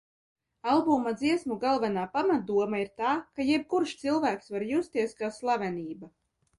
Albuma 0.69 1.11
dziesmu 1.19 1.57
galvenā 1.65 2.07
pamatdoma 2.17 2.81
ir 2.87 2.91
tā, 3.03 3.13
ka 3.37 3.49
jebkurš 3.53 3.97
cilvēks 4.03 4.53
var 4.59 4.71
justies 4.75 5.19
kā 5.25 5.35
slavenība. 5.41 6.17